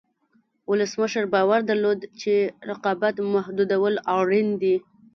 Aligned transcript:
ولسمشر 0.69 1.23
باور 1.33 1.59
درلود 1.69 1.99
چې 2.21 2.33
رقابت 2.69 3.15
محدودول 3.35 3.93
اړین 4.17 4.47
دي. 4.61 4.75